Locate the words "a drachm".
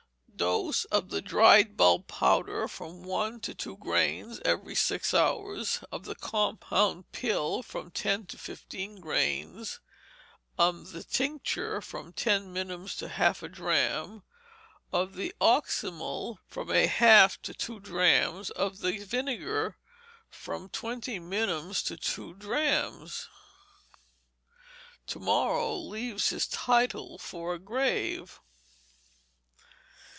13.43-14.23